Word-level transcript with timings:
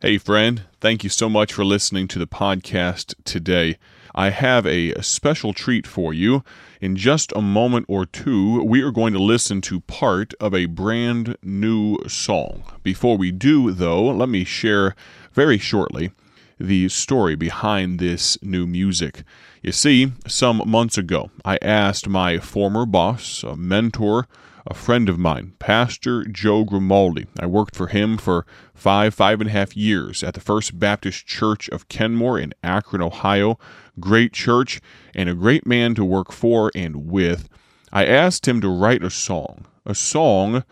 Hey, 0.00 0.16
friend, 0.16 0.62
thank 0.80 1.02
you 1.02 1.10
so 1.10 1.28
much 1.28 1.52
for 1.52 1.64
listening 1.64 2.06
to 2.06 2.20
the 2.20 2.26
podcast 2.28 3.16
today. 3.24 3.78
I 4.14 4.30
have 4.30 4.64
a 4.64 4.94
special 5.02 5.52
treat 5.52 5.88
for 5.88 6.14
you. 6.14 6.44
In 6.80 6.94
just 6.94 7.32
a 7.34 7.42
moment 7.42 7.86
or 7.88 8.06
two, 8.06 8.62
we 8.62 8.80
are 8.82 8.92
going 8.92 9.12
to 9.14 9.18
listen 9.18 9.60
to 9.62 9.80
part 9.80 10.34
of 10.34 10.54
a 10.54 10.66
brand 10.66 11.36
new 11.42 11.98
song. 12.06 12.62
Before 12.84 13.16
we 13.16 13.32
do, 13.32 13.72
though, 13.72 14.04
let 14.04 14.28
me 14.28 14.44
share 14.44 14.94
very 15.32 15.58
shortly 15.58 16.12
the 16.60 16.88
story 16.90 17.34
behind 17.34 17.98
this 17.98 18.40
new 18.40 18.68
music. 18.68 19.24
You 19.64 19.72
see, 19.72 20.12
some 20.28 20.62
months 20.64 20.96
ago, 20.96 21.32
I 21.44 21.58
asked 21.60 22.06
my 22.06 22.38
former 22.38 22.86
boss, 22.86 23.42
a 23.42 23.56
mentor, 23.56 24.28
a 24.68 24.74
friend 24.74 25.08
of 25.08 25.18
mine, 25.18 25.54
Pastor 25.58 26.24
Joe 26.24 26.62
Grimaldi. 26.62 27.26
I 27.40 27.46
worked 27.46 27.74
for 27.74 27.86
him 27.86 28.18
for 28.18 28.44
five, 28.74 29.14
five 29.14 29.40
and 29.40 29.48
a 29.48 29.52
half 29.52 29.74
years 29.74 30.22
at 30.22 30.34
the 30.34 30.40
First 30.40 30.78
Baptist 30.78 31.26
Church 31.26 31.70
of 31.70 31.88
Kenmore 31.88 32.38
in 32.38 32.52
Akron, 32.62 33.00
Ohio. 33.00 33.58
Great 33.98 34.34
church 34.34 34.80
and 35.14 35.28
a 35.28 35.34
great 35.34 35.66
man 35.66 35.94
to 35.94 36.04
work 36.04 36.32
for 36.32 36.70
and 36.74 37.10
with. 37.10 37.48
I 37.92 38.04
asked 38.04 38.46
him 38.46 38.60
to 38.60 38.68
write 38.68 39.02
a 39.02 39.08
song, 39.08 39.64
a 39.86 39.94
song 39.94 40.64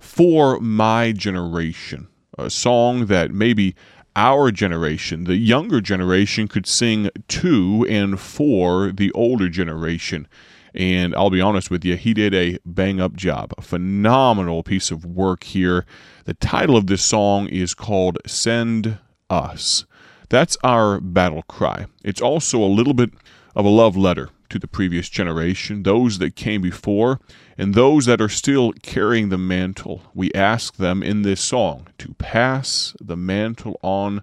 for 0.00 0.58
my 0.58 1.12
generation, 1.12 2.08
a 2.38 2.48
song 2.48 3.06
that 3.06 3.32
maybe 3.32 3.74
our 4.16 4.50
generation, 4.50 5.24
the 5.24 5.36
younger 5.36 5.82
generation, 5.82 6.48
could 6.48 6.66
sing 6.66 7.10
to 7.28 7.86
and 7.88 8.18
for 8.18 8.90
the 8.92 9.12
older 9.12 9.50
generation. 9.50 10.26
And 10.74 11.14
I'll 11.14 11.30
be 11.30 11.40
honest 11.40 11.70
with 11.70 11.84
you, 11.84 11.96
he 11.96 12.14
did 12.14 12.34
a 12.34 12.58
bang 12.64 13.00
up 13.00 13.14
job. 13.14 13.52
A 13.58 13.62
phenomenal 13.62 14.62
piece 14.62 14.90
of 14.90 15.04
work 15.04 15.44
here. 15.44 15.84
The 16.24 16.34
title 16.34 16.76
of 16.76 16.86
this 16.86 17.02
song 17.02 17.48
is 17.48 17.74
called 17.74 18.18
Send 18.26 18.98
Us. 19.28 19.84
That's 20.28 20.56
our 20.64 21.00
battle 21.00 21.42
cry. 21.42 21.86
It's 22.02 22.22
also 22.22 22.58
a 22.62 22.64
little 22.64 22.94
bit 22.94 23.10
of 23.54 23.66
a 23.66 23.70
love 23.70 23.96
letter 23.96 24.30
to 24.48 24.58
the 24.58 24.68
previous 24.68 25.08
generation, 25.08 25.82
those 25.82 26.18
that 26.18 26.36
came 26.36 26.62
before, 26.62 27.20
and 27.58 27.74
those 27.74 28.06
that 28.06 28.20
are 28.20 28.28
still 28.28 28.72
carrying 28.82 29.28
the 29.28 29.38
mantle. 29.38 30.02
We 30.14 30.32
ask 30.32 30.76
them 30.76 31.02
in 31.02 31.22
this 31.22 31.40
song 31.40 31.88
to 31.98 32.14
pass 32.14 32.94
the 33.00 33.16
mantle 33.16 33.78
on 33.82 34.22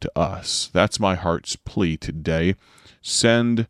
to 0.00 0.10
us. 0.18 0.70
That's 0.72 1.00
my 1.00 1.14
heart's 1.14 1.56
plea 1.56 1.96
today. 1.96 2.54
Send 3.00 3.66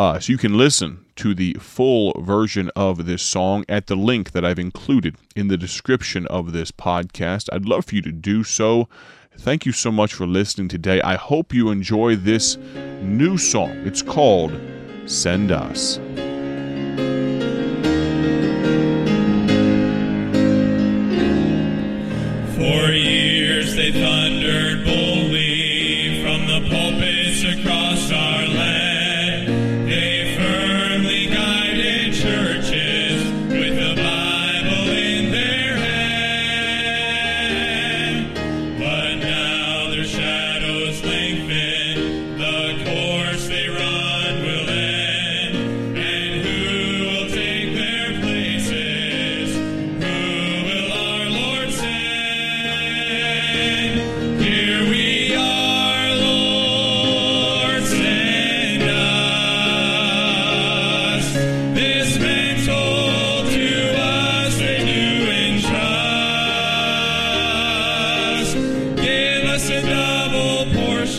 us. 0.00 0.30
You 0.30 0.38
can 0.38 0.56
listen 0.56 1.04
to 1.16 1.34
the 1.34 1.52
full 1.60 2.14
version 2.22 2.70
of 2.74 3.04
this 3.04 3.22
song 3.22 3.66
at 3.68 3.86
the 3.86 3.94
link 3.94 4.30
that 4.32 4.46
I've 4.46 4.58
included 4.58 5.16
in 5.36 5.48
the 5.48 5.58
description 5.58 6.26
of 6.28 6.52
this 6.52 6.70
podcast. 6.70 7.50
I'd 7.52 7.66
love 7.66 7.84
for 7.84 7.96
you 7.96 8.02
to 8.02 8.12
do 8.12 8.42
so. 8.42 8.88
Thank 9.36 9.66
you 9.66 9.72
so 9.72 9.92
much 9.92 10.14
for 10.14 10.26
listening 10.26 10.68
today. 10.68 11.02
I 11.02 11.16
hope 11.16 11.52
you 11.52 11.68
enjoy 11.68 12.16
this 12.16 12.56
new 13.02 13.36
song. 13.36 13.72
It's 13.84 14.00
called 14.00 14.58
Send 15.04 15.52
Us. 15.52 15.96
For 22.56 22.92
years 22.92 23.76
they 23.76 23.92
thundered 23.92 24.84
boldly 24.86 26.22
from 26.22 26.46
the 26.46 26.66
pulpits 26.70 27.44
across 27.44 27.79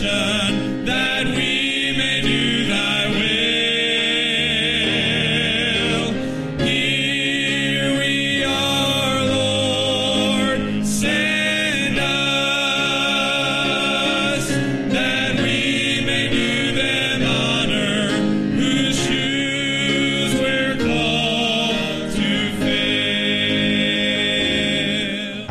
double 0.00 0.51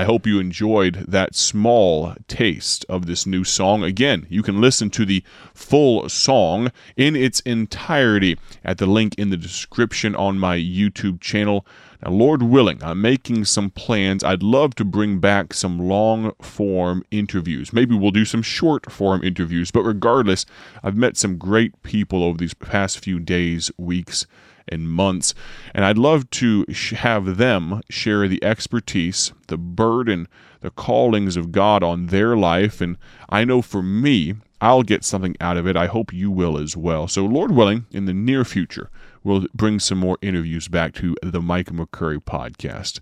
I 0.02 0.06
hope 0.06 0.26
you 0.26 0.40
enjoyed 0.40 1.06
that 1.10 1.36
small 1.36 2.16
taste 2.28 2.88
of 2.90 3.06
this 3.06 3.28
new 3.28 3.44
song. 3.44 3.84
Again, 3.84 4.26
you 4.32 4.42
can 4.42 4.60
listen 4.60 4.90
to 4.90 5.06
the 5.06 5.24
full 5.54 6.10
song 6.10 6.72
in 6.98 7.16
its 7.16 7.40
entirety 7.42 8.40
at 8.66 8.80
the 8.80 8.88
link 8.88 9.14
in 9.20 9.30
the 9.30 9.38
description 9.38 10.16
on 10.16 10.40
my 10.40 10.58
YouTube 10.58 11.22
channel. 11.22 11.68
Now, 12.04 12.10
Lord 12.14 12.42
willing, 12.42 12.84
I'm 12.84 13.00
making 13.00 13.46
some 13.46 13.70
plans. 13.70 14.24
I'd 14.24 14.42
love 14.42 14.74
to 14.78 14.84
bring 14.84 15.20
back 15.20 15.54
some 15.54 15.78
long 15.78 16.32
form 16.42 17.04
interviews. 17.12 17.72
Maybe 17.72 17.94
we'll 17.94 18.10
do 18.10 18.26
some 18.26 18.42
short 18.42 18.92
form 18.92 19.24
interviews, 19.24 19.70
but 19.70 19.84
regardless, 19.84 20.48
I've 20.82 20.98
met 20.98 21.16
some 21.16 21.38
great 21.38 21.80
people 21.84 22.24
over 22.24 22.40
these 22.40 22.56
past 22.56 23.04
few 23.04 23.20
days, 23.20 23.70
weeks, 23.78 24.26
and 24.72 24.90
months. 24.90 25.34
And 25.74 25.86
I'd 25.86 25.98
love 25.98 26.30
to 26.32 26.66
sh- 26.72 26.94
have 26.94 27.38
them 27.38 27.82
share 27.90 28.28
the 28.28 28.44
expertise, 28.44 29.32
the 29.48 29.58
burden, 29.58 30.28
the 30.62 30.72
callings 30.72 31.36
of 31.36 31.52
God 31.52 31.84
on 31.84 32.08
their 32.08 32.38
life. 32.38 32.82
And 32.82 32.98
I 33.30 33.44
know 33.44 33.62
for 33.62 33.84
me, 33.84 34.36
I'll 34.62 34.84
get 34.84 35.04
something 35.04 35.36
out 35.42 35.58
of 35.58 35.68
it. 35.68 35.76
I 35.76 35.88
hope 35.88 36.14
you 36.14 36.30
will 36.30 36.58
as 36.58 36.78
well. 36.78 37.08
So, 37.08 37.26
Lord 37.26 37.52
willing, 37.52 37.88
in 37.92 38.06
the 38.06 38.14
near 38.14 38.46
future, 38.46 38.92
we'll 39.24 39.48
bring 39.56 39.80
some 39.80 39.98
more 39.98 40.20
interviews 40.22 40.68
back 40.68 40.94
to 40.96 41.16
the 41.24 41.42
Mike 41.42 41.72
McCurry 41.72 42.24
podcast. 42.24 43.00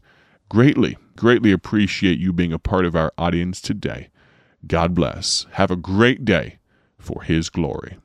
Greatly, 0.47 0.97
greatly 1.17 1.51
appreciate 1.51 2.17
you 2.17 2.31
being 2.31 2.53
a 2.53 2.59
part 2.59 2.85
of 2.85 2.95
our 2.95 3.13
audience 3.17 3.59
today. 3.59 4.09
God 4.65 4.95
bless. 4.95 5.45
Have 5.51 5.69
a 5.69 5.75
great 5.75 6.23
day 6.23 6.59
for 6.97 7.23
His 7.23 7.49
glory. 7.49 7.97